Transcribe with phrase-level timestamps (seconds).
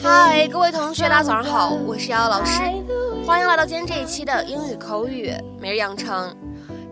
[0.00, 2.60] 嗨，各位同学，大家早上好，我是瑶瑶老师，
[3.26, 6.36] 欢迎来到今天这一期的英语口语每日养成。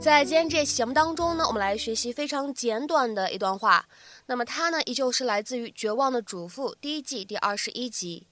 [0.01, 3.85] 在今天这期节目当中呢，我们来学习非常简短的一段话。
[4.27, 8.27] 那么它呢，依旧是来自于《绝望的主妇》第一季第二十一集。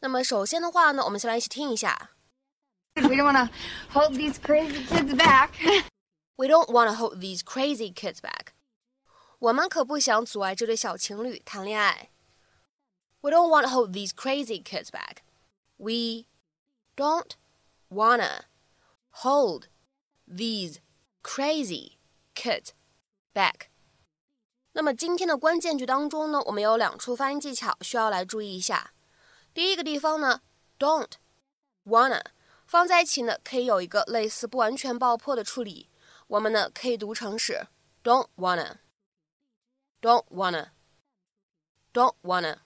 [0.00, 2.10] 那么首先的话呢，我们先来一起听一下。
[2.96, 3.52] We don't want to
[3.92, 5.50] hold these crazy kids back.
[6.36, 8.53] We don't want to hold these crazy kids back.
[9.39, 12.11] 我们可不想阻碍这对小情侣谈恋爱。
[13.21, 15.23] We don't want to hold these crazy kids back.
[15.77, 16.25] We
[16.95, 17.31] don't
[17.89, 18.45] wanna
[19.09, 19.67] hold
[20.27, 20.77] these
[21.23, 21.97] crazy
[22.35, 22.69] kids
[23.33, 23.67] back.
[24.73, 28.93] 那么今天的关键句当中呢，我们有两处发音技巧需要来注意一下。
[29.53, 30.41] 第一个地方呢，
[30.77, 31.13] don't
[31.85, 32.23] wanna
[32.65, 35.89] 放在一起呢，可以有一个类似不完全爆破的处理。
[36.27, 37.67] 我们呢可以读成是
[38.03, 38.77] don't wanna，don't
[40.03, 42.57] wanna，don't wanna。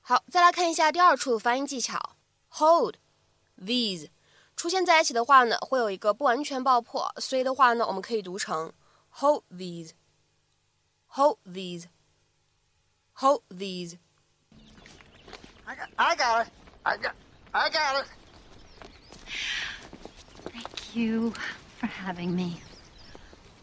[0.00, 2.16] 好，再来看一下第二处发音技巧，
[2.48, 2.96] hold
[3.58, 4.08] these
[4.56, 8.72] 出现在一起的话呢，会有一个不完全爆破，所以的话呢，我们可以读成
[9.10, 16.50] hold these，hold these，hold these。I got, I got it.
[16.84, 17.12] I got,
[17.52, 18.08] I got it.
[20.50, 21.34] Thank you
[21.78, 22.62] for having me.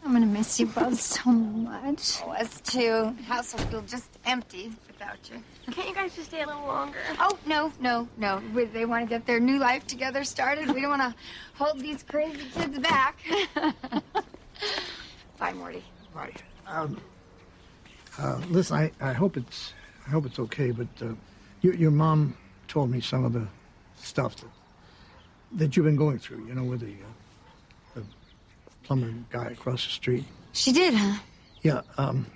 [0.05, 2.21] I'm gonna miss you both so much.
[2.25, 3.15] Oh, us too.
[3.17, 5.43] The house will feel just empty without you.
[5.73, 6.99] Can't you guys just stay a little longer?
[7.19, 8.43] Oh no, no, no.
[8.73, 10.71] They want to get their new life together started.
[10.71, 11.15] We don't want to
[11.55, 13.19] hold these crazy kids back.
[15.39, 15.85] Bye, Morty.
[16.15, 16.33] Bye.
[16.67, 17.01] Um,
[18.19, 19.75] uh, listen, I, I hope it's
[20.07, 21.15] I hope it's okay, but uh,
[21.61, 22.37] your, your mom
[22.69, 23.47] told me some of the
[23.97, 24.49] stuff that
[25.53, 26.47] that you've been going through.
[26.47, 27.30] You know, with the, uh, the
[28.91, 30.25] plumber guy across the street.
[30.53, 31.21] She did, huh?
[31.63, 31.83] Yeah.
[31.97, 32.27] Um,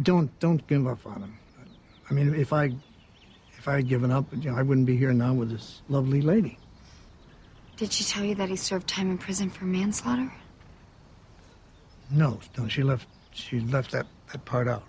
[0.00, 1.38] don't don't give up on him.
[2.08, 2.72] I mean, if I
[3.58, 6.22] if I had given up, you know, I wouldn't be here now with this lovely
[6.22, 6.58] lady.
[7.76, 10.32] Did she tell you that he served time in prison for manslaughter?
[12.10, 14.84] No, no, she left she left that, that part out.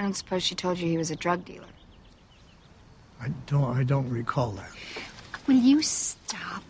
[0.00, 1.72] I don't suppose she told you he was a drug dealer.
[3.20, 4.72] I don't I don't recall that.
[5.46, 6.64] Will you stop?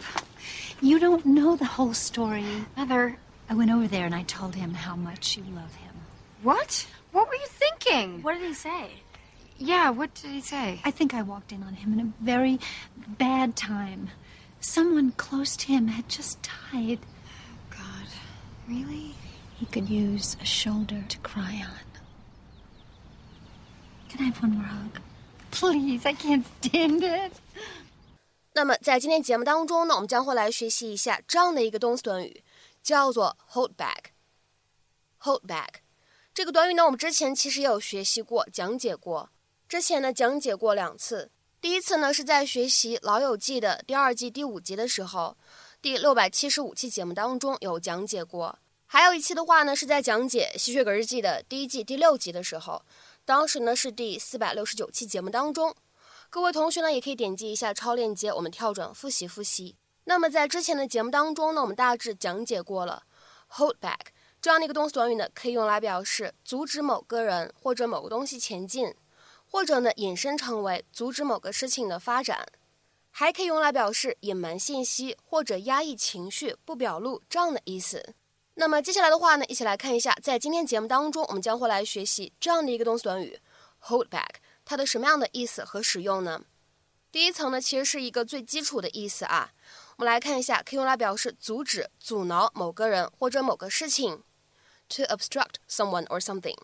[0.81, 2.45] You don't know the whole story.
[2.77, 3.17] Mother,
[3.51, 5.95] I went over there and I told him how much you love him.
[6.43, 6.87] what?
[7.11, 8.23] What were you thinking?
[8.23, 8.91] What did he say?
[9.57, 10.81] Yeah, what did he say?
[10.85, 12.61] I think I walked in on him in a very
[13.19, 14.11] bad time.
[14.61, 16.39] Someone close to him had just
[16.73, 17.01] died.
[17.71, 18.07] God,
[18.69, 19.15] really?
[19.57, 21.87] He could use a shoulder to cry on.
[24.11, 25.01] Can I have one more hug?
[25.51, 27.33] Please, I can't stand it.
[28.55, 32.43] 那么在今天节目当中呢，我们将会来学习一下这样的一个动词短语，
[32.83, 34.13] 叫做 hold back。
[35.21, 35.81] hold back
[36.33, 39.31] 这个短语呢，我们之前其实也有学习过、讲解过。
[39.69, 41.31] 之前呢，讲解过两次。
[41.61, 45.37] 第一次呢，是在学习《老友记》的第二季第五集的时候，
[45.83, 48.59] 第六百七十五期节目当中有讲解过。
[48.87, 52.83] 还有一期的话呢，是在讲解《吸血鬼日记》的第一季第六集的时候，
[53.25, 55.75] 当时呢是第四百六十九期节目当中。
[56.31, 59.77] 各位同学呢，也可以点击一下超链接，我们跳转复习复习。
[60.05, 63.05] 那么在之前的节目当中呢，我们大致讲解过了
[63.49, 64.09] hold back
[64.39, 68.95] 这样的一个动词短语呢，可以用来表示阻止某个人或者某个东西前进，
[69.51, 72.47] 或者呢引申成为阻止某个事情的发展，
[73.11, 78.15] 还可以用来表示隐瞒信息或者压抑情绪不表露这样的意思。
[78.57, 83.41] 那么接下来的话呢，一起来看一下，在今天节目当中，我们将会来学习这样的一个动词短语
[83.81, 84.37] hold back。
[84.69, 86.45] 它的什么样的意思和使用呢？
[87.11, 89.55] 第一层呢，其实是一个最基础的意思啊。
[89.97, 94.23] 我们来看一下，可以用来表示阻止、阻挠某个人或者某个事情
[94.91, 96.59] ，to obstruct someone or something。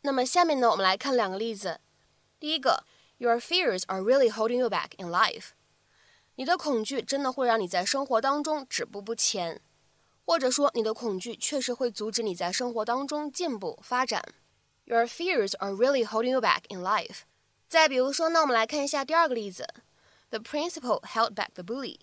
[0.00, 1.78] 那么下面呢，我们来看两个例子。
[2.40, 2.82] 第一个
[3.18, 5.50] ，Your fears are really holding you back in life。
[6.34, 9.60] 你的恐惧真的会让你在生活当中止步不前，
[10.26, 14.20] 或者说你的恐惧确实会阻止你在生活当中进步发展。
[14.89, 17.21] Your fears are really holding you back in life。
[17.67, 19.67] 再比如说，那我们来看一下第二个例子：
[20.29, 21.97] The principal held back the bully。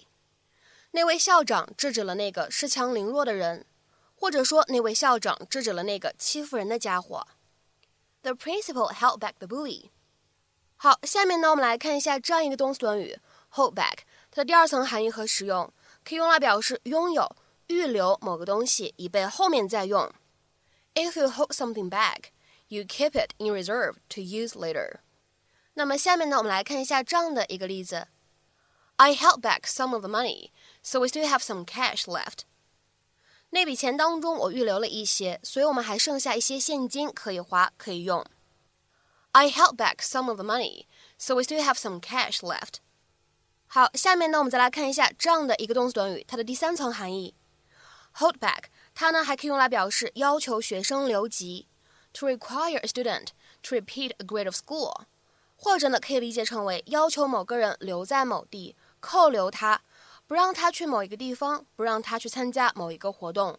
[0.91, 3.65] 那位校长制止了那个恃强凌弱的人，
[4.17, 7.27] 或者说那位校长制止了那个欺负人的家伙。
[8.23, 9.91] The principal held back the bully。
[10.77, 13.17] 好，下面呢，我们来看一下这样一个动词短语
[13.51, 13.99] hold back，
[14.33, 15.73] 它的第二层含义和使用，
[16.05, 17.37] 可以用来表示拥有、
[17.69, 20.13] 预留某个东西，以备后面再用。
[20.95, 22.33] If you hold something back。
[22.69, 25.01] You keep it in reserve to use later。
[25.75, 28.09] 那么下面呢，我们来看一下这样的一个例子：
[28.97, 30.51] I held back some of the money,
[30.83, 32.41] so we still have some cash left。
[33.51, 38.25] 那笔钱当中我预留了一些，所以我们还剩下一些现金可以花可以用。
[39.33, 40.87] I held back some of the money,
[41.19, 42.77] so we still have some cash left.
[43.67, 47.35] 好，下面呢，我们再来看一下这样的一个动词短语，它的第三层含义。
[48.17, 51.67] Hold back，它呢还可以用来表示要求学生留级
[52.17, 53.29] ，to require a student
[53.63, 55.05] to repeat a grade of school，
[55.57, 59.83] 或者呢可以理解成为要求某个人留在某地，扣留他。
[60.27, 63.59] 不让他去某一个地方，不让他去参加某一个活动。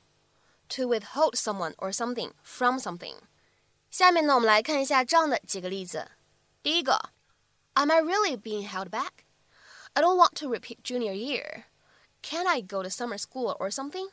[0.70, 3.18] To withhold someone or something from something。
[3.92, 6.12] 下面呢，我们来看一下这样的几个例子。
[6.64, 7.12] 第一个，
[7.74, 9.12] Am I really being held back?
[9.94, 11.66] I don't want to repeat junior year.
[12.24, 14.10] Can I go to summer school or something?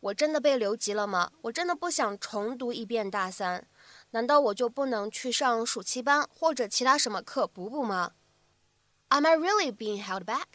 [0.00, 1.30] 我真的被留级了吗？
[1.42, 3.68] 我真的不想重读一遍大三，
[4.12, 8.12] 难道我就不能去上暑期班或者其他什么课补补吗
[9.08, 10.46] ？Am I really being held back?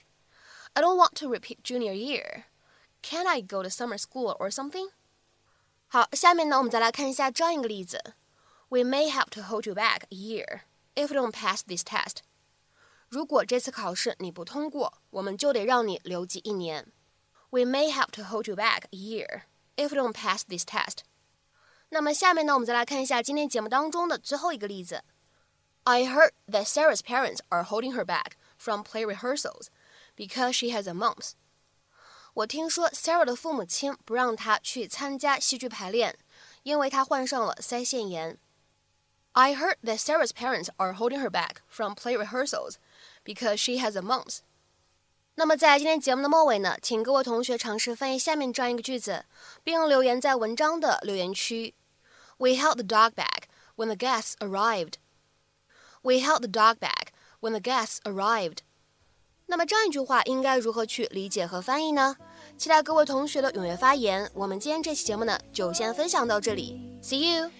[0.73, 2.45] I don't want to repeat junior year.
[3.03, 4.89] Can I go to summer school or something?
[5.87, 8.15] 好，下面呢，我们再来看一下这样一个例子
[8.69, 10.61] ：We may have to hold you back a year
[10.95, 12.17] if you don't pass this test.
[13.07, 16.91] 如果这次考试你不通过，我们就得让你留级一年。
[17.50, 19.42] We may have to hold you back a year
[19.76, 21.00] if you don't pass this test.
[21.88, 25.02] 那么下面呢，我们再来看一下今天节目当中的最后一个例子。
[25.84, 29.68] I heard that Sarah's parents are holding her back from play rehearsals
[30.14, 31.32] because she has a mumps。
[32.34, 36.16] 我听说 Sarah 的父母亲不让她去参加戏剧排练，
[36.62, 38.38] 因为她患上了腮腺炎。
[39.32, 42.74] I heard that Sarah's parents are holding her back from play rehearsals
[43.24, 44.40] because she has a mumps。
[45.37, 49.25] 那么在今天节目的末尾呢，请各位同学尝试翻译下面这样一个句子，
[49.63, 51.75] 并留言在文章的留言区。
[52.37, 53.43] We held the dog back
[53.75, 54.93] when the guests arrived.
[56.01, 57.07] We held the dog back
[57.41, 58.59] when the guests arrived.
[59.47, 62.15] 那么这样一句话应该如何去理解和翻译呢？
[62.57, 64.31] 期待各位同学的踊跃发言。
[64.33, 67.51] 我们今天这期节目呢，就先分享到这里，See you。